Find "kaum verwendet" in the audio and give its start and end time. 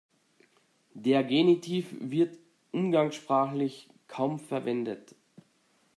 4.07-5.13